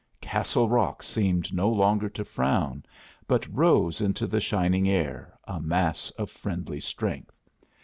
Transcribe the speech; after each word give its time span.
Castle 0.19 0.67
Rock 0.67 1.03
seemed 1.03 1.53
no 1.53 1.69
longer 1.69 2.09
to 2.09 2.25
frown, 2.25 2.83
but 3.27 3.45
rose 3.55 4.01
into 4.01 4.25
the 4.25 4.39
shining 4.41 4.89
air, 4.89 5.37
a 5.43 5.61
mass 5.61 6.09
of 6.17 6.31
friendly 6.31 6.79
strength. 6.79 7.39